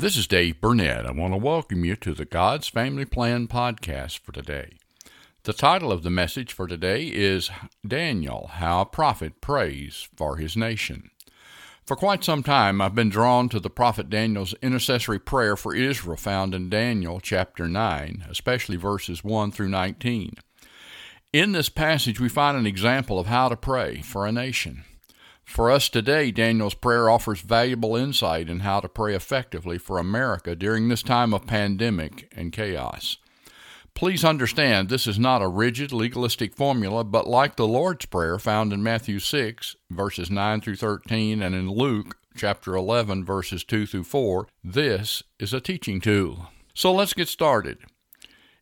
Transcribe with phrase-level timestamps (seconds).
[0.00, 1.06] This is Dave Burnett.
[1.06, 4.74] I want to welcome you to the God's Family Plan podcast for today.
[5.42, 7.50] The title of the message for today is
[7.84, 11.10] Daniel How a Prophet Prays for His Nation.
[11.84, 16.16] For quite some time, I've been drawn to the prophet Daniel's intercessory prayer for Israel
[16.16, 20.34] found in Daniel chapter 9, especially verses 1 through 19.
[21.32, 24.84] In this passage, we find an example of how to pray for a nation.
[25.48, 30.54] For us today, Daniel's prayer offers valuable insight in how to pray effectively for America
[30.54, 33.16] during this time of pandemic and chaos.
[33.94, 38.74] Please understand this is not a rigid legalistic formula, but like the Lord's Prayer found
[38.74, 44.04] in Matthew 6, verses 9 through 13, and in Luke chapter 11, verses 2 through
[44.04, 46.50] 4, this is a teaching tool.
[46.74, 47.78] So let's get started.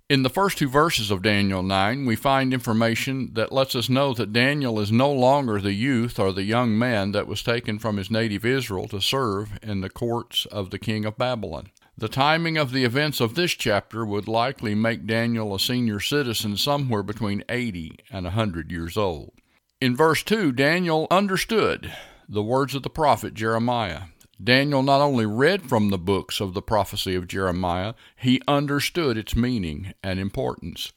[0.09, 4.15] In the first two verses of Daniel 9, we find information that lets us know
[4.15, 7.97] that Daniel is no longer the youth or the young man that was taken from
[7.97, 11.71] his native Israel to serve in the courts of the king of Babylon.
[11.99, 16.57] The timing of the events of this chapter would likely make Daniel a senior citizen
[16.57, 19.33] somewhere between 80 and a 100 years old.
[19.81, 21.93] In verse 2, Daniel understood
[22.29, 24.03] the words of the prophet Jeremiah
[24.43, 29.35] Daniel not only read from the books of the prophecy of Jeremiah, he understood its
[29.35, 30.93] meaning and importance.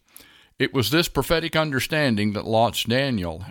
[0.58, 3.46] It was this prophetic understanding that launched Daniel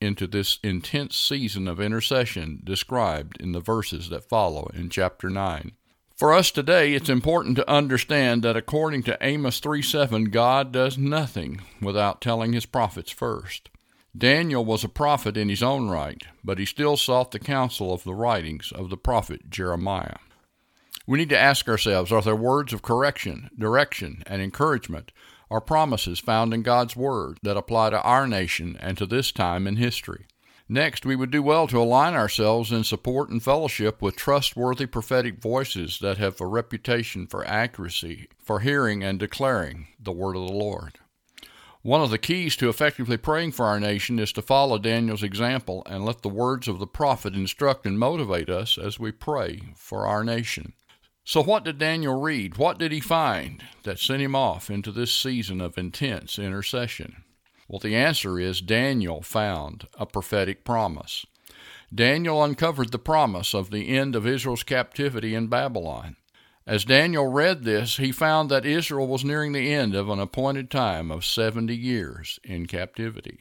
[0.00, 5.72] into this intense season of intercession described in the verses that follow in chapter 9.
[6.16, 10.96] For us today, it's important to understand that according to Amos 3 7, God does
[10.96, 13.70] nothing without telling his prophets first.
[14.16, 18.04] Daniel was a prophet in his own right, but he still sought the counsel of
[18.04, 20.16] the writings of the prophet Jeremiah.
[21.06, 25.12] We need to ask ourselves are there words of correction, direction, and encouragement,
[25.48, 29.66] or promises found in God's Word that apply to our nation and to this time
[29.66, 30.26] in history?
[30.68, 35.40] Next, we would do well to align ourselves in support and fellowship with trustworthy prophetic
[35.40, 40.52] voices that have a reputation for accuracy, for hearing and declaring the Word of the
[40.52, 40.98] Lord.
[41.82, 45.82] One of the keys to effectively praying for our nation is to follow Daniel's example
[45.86, 50.06] and let the words of the prophet instruct and motivate us as we pray for
[50.06, 50.74] our nation.
[51.24, 52.56] So, what did Daniel read?
[52.56, 57.24] What did he find that sent him off into this season of intense intercession?
[57.66, 61.26] Well, the answer is Daniel found a prophetic promise.
[61.92, 66.16] Daniel uncovered the promise of the end of Israel's captivity in Babylon.
[66.64, 70.70] As Daniel read this, he found that Israel was nearing the end of an appointed
[70.70, 73.40] time of 70 years in captivity.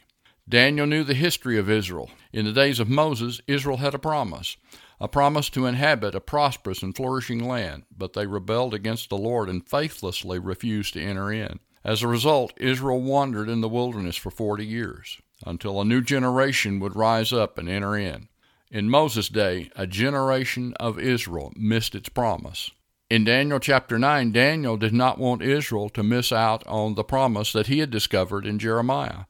[0.50, 2.10] Daniel knew the history of Israel.
[2.34, 4.58] In the days of Moses, Israel had a promise,
[5.00, 9.50] a promise to inhabit a prosperous and flourishing land, but they rebelled against the Lord
[9.50, 11.60] and faithlessly refused to enter in.
[11.84, 16.80] As a result, Israel wandered in the wilderness for 40 years until a new generation
[16.80, 18.30] would rise up and enter in.
[18.72, 22.72] In Moses' day, a generation of Israel missed its promise.
[23.12, 27.52] In Daniel chapter 9, Daniel did not want Israel to miss out on the promise
[27.52, 29.26] that he had discovered in Jeremiah.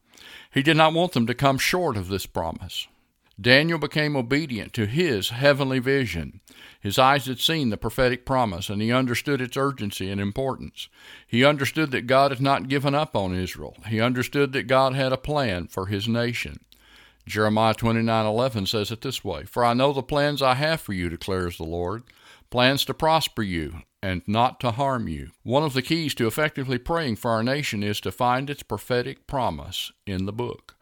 [0.52, 2.86] He did not want them to come short of this promise.
[3.40, 6.38] Daniel became obedient to his heavenly vision.
[6.80, 10.88] His eyes had seen the prophetic promise, and he understood its urgency and importance.
[11.26, 13.76] He understood that God had not given up on Israel.
[13.88, 16.60] He understood that God had a plan for his nation.
[17.26, 21.08] Jeremiah 29:11 says it this way, "For I know the plans I have for you,"
[21.08, 22.04] declares the Lord,
[22.52, 25.30] plans to prosper you and not to harm you.
[25.42, 29.26] One of the keys to effectively praying for our nation is to find its prophetic
[29.26, 30.76] promise in the book.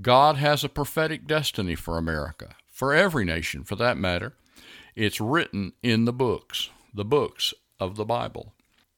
[0.00, 4.32] God has a prophetic destiny for America, for every nation for that matter.
[4.96, 8.54] It's written in the books, the books of the Bible.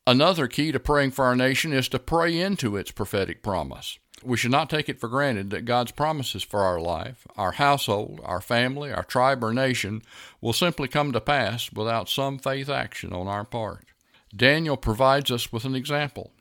[0.07, 3.99] Another key to praying for our nation is to pray into its prophetic promise.
[4.25, 8.21] We should not take it for granted that God's promises for our life, our household,
[8.25, 10.03] our family, our tribe, or nation
[10.41, 13.87] will simply come to pass without some faith action on our part.
[14.35, 16.33] Daniel provides us with an example.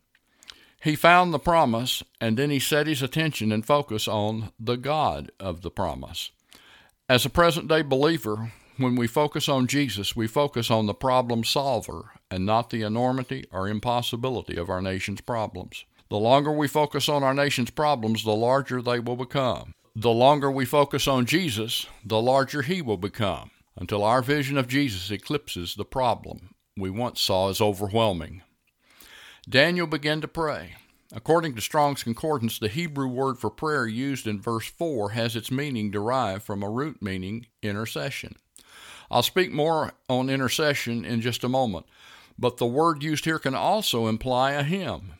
[0.81, 5.31] He found the promise, and then he set his attention and focus on the God
[5.39, 6.31] of the promise.
[7.07, 11.43] As a present day believer, when we focus on Jesus, we focus on the problem
[11.43, 15.85] solver and not the enormity or impossibility of our nation's problems.
[16.11, 19.73] The longer we focus on our nation's problems, the larger they will become.
[19.95, 24.67] The longer we focus on Jesus, the larger he will become, until our vision of
[24.67, 28.41] Jesus eclipses the problem we once saw as overwhelming.
[29.47, 30.75] Daniel began to pray.
[31.13, 35.49] According to Strong's Concordance, the Hebrew word for prayer used in verse 4 has its
[35.49, 38.35] meaning derived from a root meaning intercession.
[39.09, 41.85] I'll speak more on intercession in just a moment,
[42.37, 45.13] but the word used here can also imply a hymn.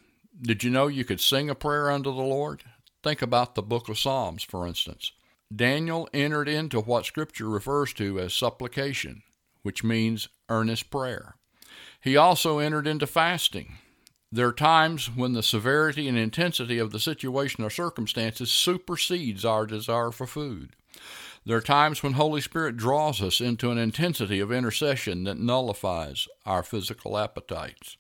[0.43, 2.63] Did you know you could sing a prayer unto the Lord?
[3.03, 5.11] Think about the book of Psalms, for instance.
[5.55, 9.21] Daniel entered into what Scripture refers to as supplication,
[9.61, 11.35] which means earnest prayer.
[11.99, 13.75] He also entered into fasting.
[14.31, 19.67] There are times when the severity and intensity of the situation or circumstances supersedes our
[19.67, 20.75] desire for food.
[21.45, 26.27] There are times when Holy Spirit draws us into an intensity of intercession that nullifies
[26.47, 27.97] our physical appetites.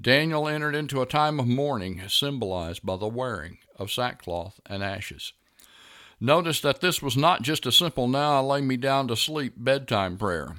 [0.00, 5.32] Daniel entered into a time of mourning symbolized by the wearing of sackcloth and ashes.
[6.20, 9.54] Notice that this was not just a simple now I lay me down to sleep
[9.56, 10.56] bedtime prayer.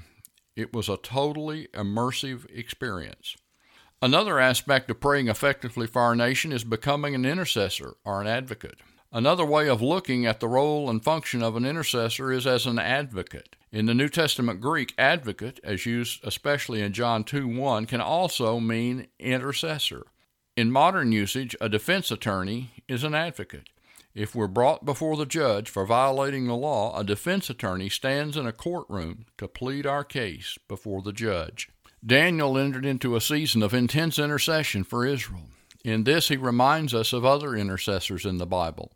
[0.55, 3.35] It was a totally immersive experience.
[4.01, 8.79] Another aspect of praying effectively for our nation is becoming an intercessor or an advocate.
[9.11, 12.77] Another way of looking at the role and function of an intercessor is as an
[12.77, 13.55] advocate.
[13.77, 18.59] In the New Testament Greek, advocate, as used especially in John 2 1, can also
[18.59, 20.07] mean intercessor.
[20.55, 23.69] In modern usage, a defense attorney is an advocate.
[24.15, 28.47] If we're brought before the judge for violating the law, a defense attorney stands in
[28.47, 31.69] a courtroom to plead our case before the judge.
[32.03, 35.49] Daniel entered into a season of intense intercession for Israel.
[35.85, 38.91] In this, he reminds us of other intercessors in the Bible.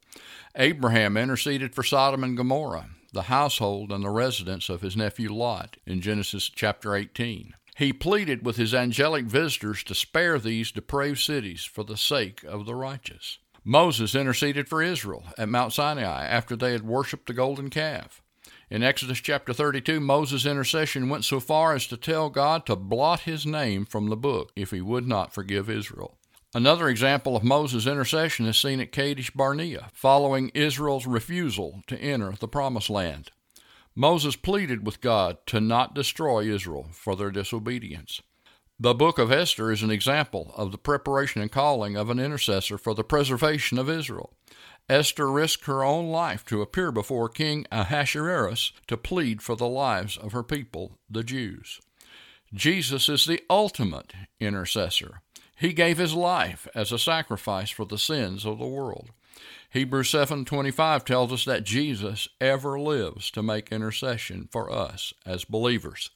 [0.56, 5.78] Abraham interceded for Sodom and Gomorrah, the household and the residence of his nephew Lot,
[5.86, 7.54] in Genesis chapter 18.
[7.78, 12.66] He pleaded with his angelic visitors to spare these depraved cities for the sake of
[12.66, 13.40] the righteous.
[13.64, 18.22] Moses interceded for Israel at Mount Sinai after they had worshipped the golden calf.
[18.70, 23.22] In Exodus chapter 32, Moses' intercession went so far as to tell God to blot
[23.22, 26.18] his name from the book if he would not forgive Israel.
[26.54, 32.34] Another example of Moses' intercession is seen at Kadesh Barnea, following Israel's refusal to enter
[32.34, 33.32] the Promised Land.
[33.96, 38.22] Moses pleaded with God to not destroy Israel for their disobedience.
[38.78, 42.78] The book of Esther is an example of the preparation and calling of an intercessor
[42.78, 44.34] for the preservation of Israel.
[44.90, 50.18] Esther risked her own life to appear before King Ahasuerus to plead for the lives
[50.18, 51.80] of her people, the Jews.
[52.54, 54.12] Jesus is the ultimate
[54.42, 55.22] intercessor.
[55.62, 59.12] He gave his life as a sacrifice for the sins of the world.
[59.70, 66.10] Hebrews 7:25 tells us that Jesus ever lives to make intercession for us as believers.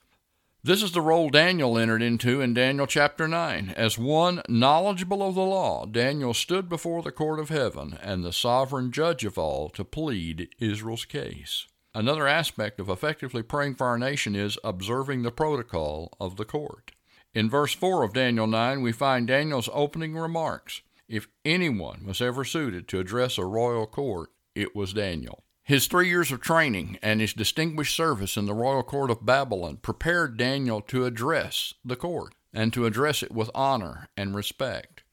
[0.63, 3.71] This is the role Daniel entered into in Daniel chapter 9.
[3.77, 8.33] As one knowledgeable of the law, Daniel stood before the court of heaven and the
[8.33, 11.67] sovereign judge of all to plead Israel's case.
[11.93, 16.93] Another aspect of effectively praying for our nation is observing the protocol of the court.
[17.35, 20.81] In verse 4 of Daniel 9, we find Daniel's opening remarks.
[21.09, 25.43] If anyone was ever suited to address a royal court, it was Daniel.
[25.61, 29.77] His three years of training and his distinguished service in the royal court of Babylon
[29.77, 35.03] prepared Daniel to address the court and to address it with honor and respect.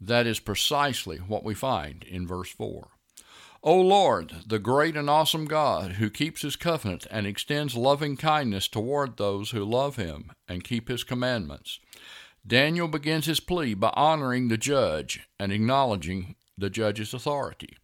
[0.00, 2.88] That is precisely what we find in verse 4.
[3.62, 8.68] O Lord, the great and awesome God, who keeps his covenant and extends loving kindness
[8.68, 11.80] toward those who love him and keep his commandments.
[12.46, 17.76] Daniel begins his plea by honoring the judge and acknowledging the judge's authority.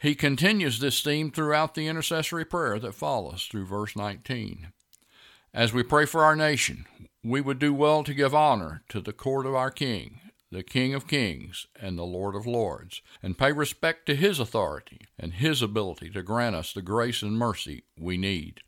[0.00, 4.68] He continues this theme throughout the intercessory prayer that follows through verse 19.
[5.52, 6.86] As we pray for our nation,
[7.24, 10.20] we would do well to give honor to the court of our King,
[10.56, 15.02] the King of Kings and the Lord of Lords, and pay respect to his authority
[15.18, 18.62] and his ability to grant us the grace and mercy we need.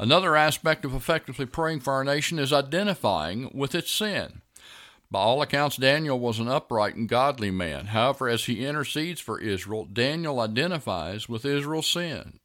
[0.00, 4.42] Another aspect of effectively praying for our nation is identifying with its sin.
[5.08, 7.86] By all accounts, Daniel was an upright and godly man.
[7.86, 12.40] However, as he intercedes for Israel, Daniel identifies with Israel's sin.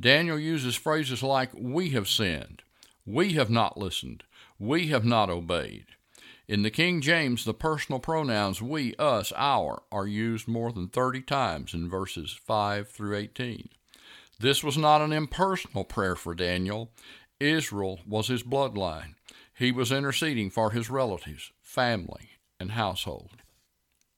[0.00, 2.62] Daniel uses phrases like, We have sinned,
[3.04, 4.24] we have not listened,
[4.58, 5.84] we have not obeyed.
[6.48, 11.22] In the King James, the personal pronouns we, us, our are used more than 30
[11.22, 13.68] times in verses 5 through 18.
[14.38, 16.92] This was not an impersonal prayer for Daniel.
[17.40, 19.14] Israel was his bloodline.
[19.58, 23.42] He was interceding for his relatives, family, and household.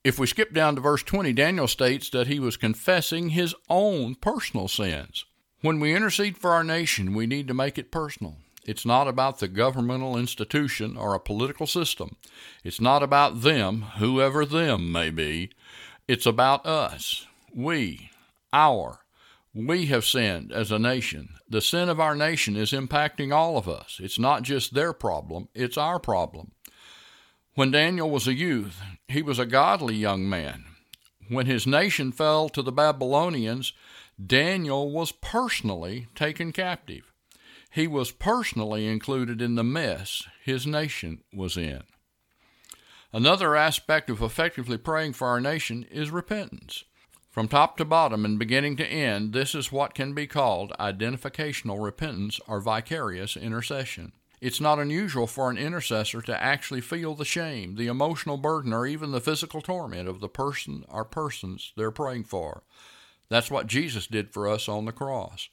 [0.03, 4.13] If we skip down to verse 20, Daniel states that he was confessing his own
[4.13, 5.25] personal sins.
[5.61, 8.37] When we intercede for our nation, we need to make it personal.
[8.65, 12.17] It's not about the governmental institution or a political system.
[12.63, 15.51] It's not about them, whoever them may be.
[16.07, 17.25] It's about us.
[17.53, 18.11] We,
[18.53, 18.99] our.
[19.53, 21.29] We have sinned as a nation.
[21.49, 23.99] The sin of our nation is impacting all of us.
[24.01, 26.51] It's not just their problem, it's our problem.
[27.55, 30.65] When Daniel was a youth, he was a godly young man.
[31.27, 33.73] When his nation fell to the Babylonians,
[34.23, 37.11] Daniel was personally taken captive.
[37.69, 41.83] He was personally included in the mess his nation was in.
[43.13, 46.83] Another aspect of effectively praying for our nation is repentance.
[47.29, 51.83] From top to bottom and beginning to end, this is what can be called identificational
[51.83, 54.13] repentance or vicarious intercession.
[54.41, 58.87] It's not unusual for an intercessor to actually feel the shame, the emotional burden, or
[58.87, 62.63] even the physical torment of the person or persons they're praying for.
[63.27, 65.49] That's what Jesus did for us on the cross.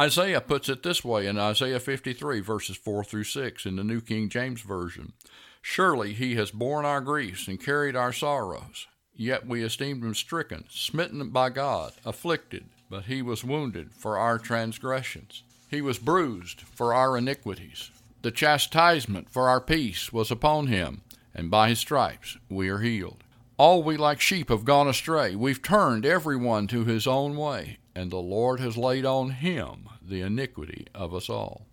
[0.00, 4.00] Isaiah puts it this way in Isaiah 53, verses 4 through 6 in the New
[4.00, 5.12] King James Version
[5.60, 8.86] Surely he has borne our griefs and carried our sorrows.
[9.14, 14.38] Yet we esteemed him stricken, smitten by God, afflicted, but he was wounded for our
[14.38, 15.42] transgressions.
[15.68, 17.90] He was bruised for our iniquities.
[18.22, 21.02] The chastisement for our peace was upon him,
[21.34, 23.22] and by his stripes we are healed.
[23.60, 25.36] All we like sheep have gone astray.
[25.36, 29.86] We've turned every one to his own way, and the Lord has laid on him
[30.00, 31.66] the iniquity of us all.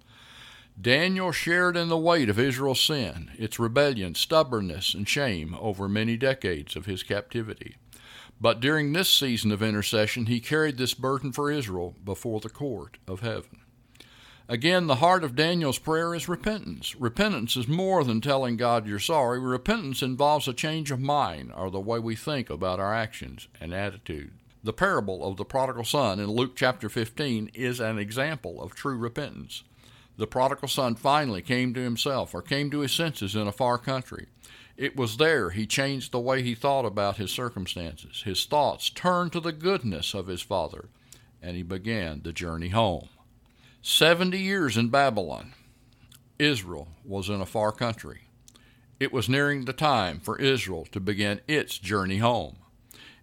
[0.80, 6.18] Daniel shared in the weight of Israel's sin, its rebellion, stubbornness, and shame over many
[6.18, 7.78] decades of his captivity.
[8.42, 12.98] But during this season of intercession, he carried this burden for Israel before the court
[13.08, 13.62] of heaven.
[14.50, 16.96] Again, the heart of Daniel's prayer is repentance.
[16.96, 19.40] Repentance is more than telling God you're sorry.
[19.40, 23.74] Repentance involves a change of mind or the way we think about our actions and
[23.74, 24.32] attitude.
[24.64, 28.98] The parable of the prodigal son in Luke chapter 15 is an example of true
[28.98, 29.64] repentance.
[30.16, 33.78] The prodigal son finally came to himself or came to his senses in a far
[33.78, 34.28] country.
[34.78, 38.24] It was there he changed the way he thought about his circumstances.
[38.24, 40.86] His thoughts turned to the goodness of his father,
[41.42, 43.10] and he began the journey home.
[43.82, 45.54] Seventy years in Babylon,
[46.40, 48.22] Israel was in a far country.
[49.00, 52.58] It was nearing the time for Israel to begin its journey home.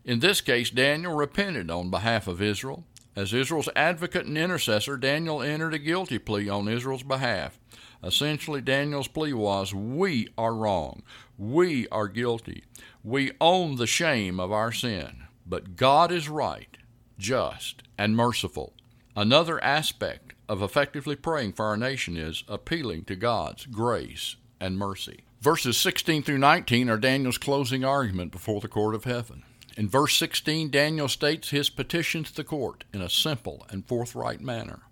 [0.04, 2.84] In this case, Daniel repented on behalf of Israel.
[3.16, 7.58] As Israel's advocate and intercessor, Daniel entered a guilty plea on Israel's behalf.
[8.02, 11.02] Essentially, Daniel's plea was We are wrong.
[11.36, 12.64] We are guilty.
[13.02, 15.24] We own the shame of our sin.
[15.46, 16.76] But God is right,
[17.18, 18.72] just, and merciful.
[19.16, 25.24] Another aspect of effectively praying for our nation is appealing to God's grace and mercy.
[25.40, 29.42] Verses 16 through 19 are Daniel's closing argument before the court of heaven.
[29.76, 34.40] In verse 16, Daniel states his petition to the court in a simple and forthright
[34.40, 34.82] manner.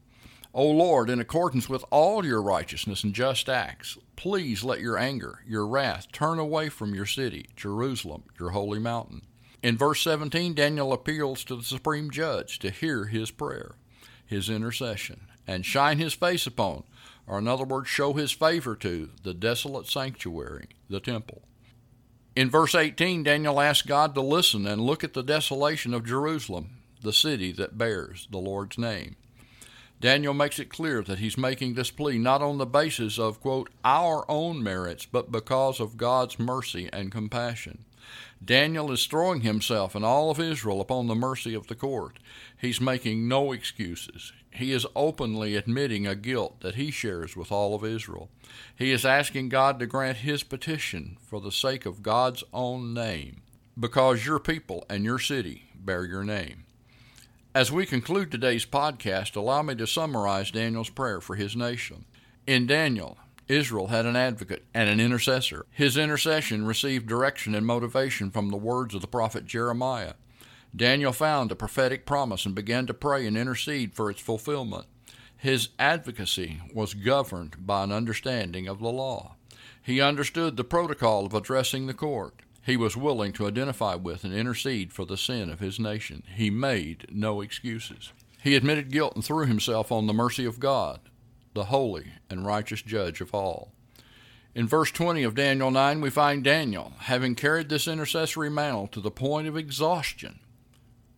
[0.53, 5.41] O Lord, in accordance with all your righteousness and just acts, please let your anger,
[5.47, 9.23] your wrath, turn away from your city, Jerusalem, your holy mountain.
[9.63, 13.77] In verse 17, Daniel appeals to the supreme judge to hear his prayer,
[14.27, 16.85] his intercession and shine his face upon,
[17.27, 21.43] or in other words, show his favor to, the desolate sanctuary, the temple.
[22.35, 26.79] In verse 18, Daniel asks God to listen and look at the desolation of Jerusalem,
[27.03, 29.17] the city that bears the Lord's name.
[30.01, 33.71] Daniel makes it clear that he's making this plea not on the basis of, quote,
[33.85, 37.85] our own merits, but because of God's mercy and compassion.
[38.45, 42.19] Daniel is throwing himself and all of Israel upon the mercy of the court.
[42.61, 44.33] He's making no excuses.
[44.51, 48.29] He is openly admitting a guilt that he shares with all of Israel.
[48.77, 53.43] He is asking God to grant his petition for the sake of God's own name,
[53.79, 56.65] because your people and your city bear your name.
[57.55, 62.05] As we conclude today's podcast, allow me to summarize Daniel's prayer for his nation.
[62.47, 63.19] In Daniel,
[63.49, 65.67] Israel had an advocate and an intercessor.
[65.71, 70.15] His intercession received direction and motivation from the words of the prophet Jeremiah.
[70.75, 74.87] Daniel found a prophetic promise and began to pray and intercede for its fulfillment.
[75.37, 79.35] His advocacy was governed by an understanding of the law.
[79.83, 82.41] He understood the protocol of addressing the court.
[82.65, 86.23] He was willing to identify with and intercede for the sin of his nation.
[86.33, 88.13] He made no excuses.
[88.41, 91.01] He admitted guilt and threw himself on the mercy of God
[91.55, 93.73] the holy and righteous judge of all.
[94.55, 99.01] In verse 20 of Daniel 9, we find Daniel, having carried this intercessory mantle to
[99.01, 100.41] the point of exhaustion,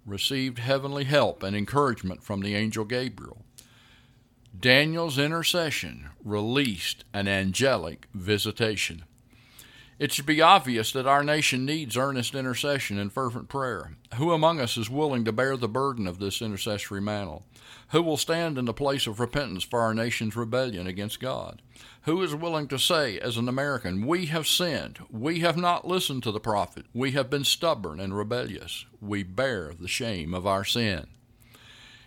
[0.06, 3.44] received heavenly help and encouragement from the angel Gabriel.
[4.58, 9.04] Daniel's intercession released an angelic visitation.
[9.98, 13.92] It should be obvious that our nation needs earnest intercession and fervent prayer.
[14.16, 17.44] Who among us is willing to bear the burden of this intercessory mantle?
[17.90, 21.62] Who will stand in the place of repentance for our nation's rebellion against God?
[22.02, 26.24] Who is willing to say, as an American, we have sinned, we have not listened
[26.24, 30.64] to the prophet, we have been stubborn and rebellious, we bear the shame of our
[30.64, 31.06] sin?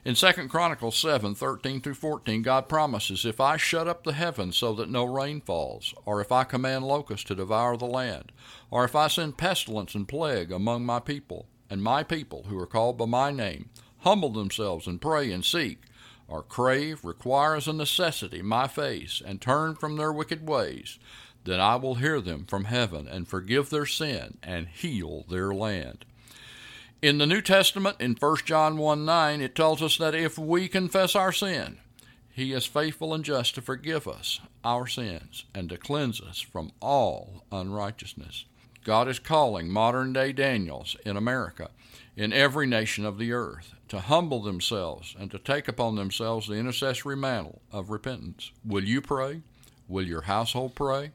[0.07, 4.55] In 2 Chronicles 7 13 through 14, God promises, If I shut up the heavens
[4.55, 8.31] so that no rain falls, or if I command locusts to devour the land,
[8.71, 12.65] or if I send pestilence and plague among my people, and my people who are
[12.65, 15.81] called by my name humble themselves and pray and seek,
[16.29, 20.99] or crave, require as a necessity my face, and turn from their wicked ways,
[21.43, 26.05] then I will hear them from heaven and forgive their sin and heal their land.
[26.99, 30.67] In the New Testament, in 1 John 1 9, it tells us that if we
[30.67, 31.77] confess our sin,
[32.31, 36.71] He is faithful and just to forgive us our sins and to cleanse us from
[36.81, 38.45] all unrighteousness.
[38.83, 41.69] God is calling modern day Daniels in America,
[42.15, 46.55] in every nation of the earth, to humble themselves and to take upon themselves the
[46.55, 48.51] intercessory mantle of repentance.
[48.65, 49.41] Will you pray?
[49.87, 51.11] Will your household pray?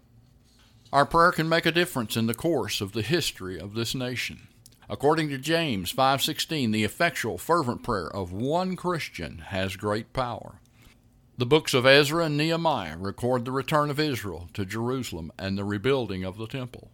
[0.93, 4.47] Our prayer can make a difference in the course of the history of this nation.
[4.89, 10.61] According to James 5:16, the effectual fervent prayer of one Christian has great power.
[11.39, 15.65] The books of Ezra and Nehemiah record the return of Israel to Jerusalem and the
[15.65, 16.91] rebuilding of the temple.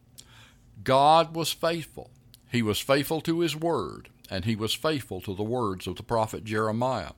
[0.85, 2.11] God was faithful.
[2.51, 6.03] He was faithful to his word, and he was faithful to the words of the
[6.03, 7.13] prophet Jeremiah.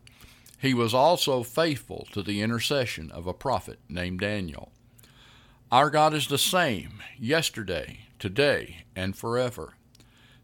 [0.59, 4.73] He was also faithful to the intercession of a prophet named Daniel.
[5.71, 9.75] Our God is the same yesterday, today, and forever.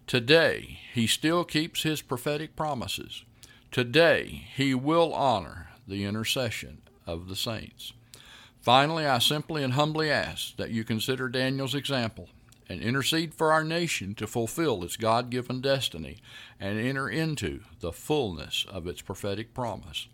[0.06, 3.24] Today, He still keeps His prophetic promises.
[3.70, 7.92] Today, He will honor the intercession of the saints.
[8.60, 12.28] Finally, I simply and humbly ask that you consider Daniel's example
[12.68, 16.18] and intercede for our nation to fulfill its God given destiny
[16.58, 20.08] and enter into the fullness of its prophetic promise.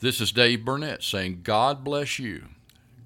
[0.00, 2.48] This is Dave Burnett saying, God bless you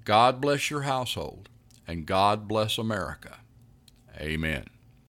[0.05, 1.47] God bless your household,
[1.87, 3.37] and God bless America.
[4.19, 4.65] Amen.